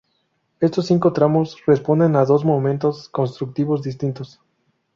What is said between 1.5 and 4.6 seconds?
responden a dos momentos constructivos distintos.